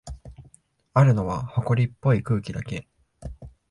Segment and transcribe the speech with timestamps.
[0.95, 2.87] あるのは、ほこりっぽい空気だけ。